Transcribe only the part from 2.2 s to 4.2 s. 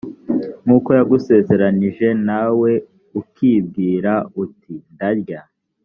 nawe ukibwira